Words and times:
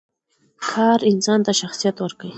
کار 0.67 0.99
انسان 1.11 1.39
ته 1.45 1.51
شخصیت 1.61 1.95
ورکوي. 1.99 2.29